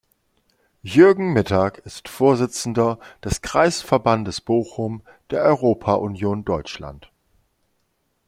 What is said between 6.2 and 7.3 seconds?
Deutschland.